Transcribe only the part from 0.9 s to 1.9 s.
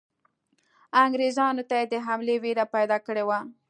انګریزانو ته یې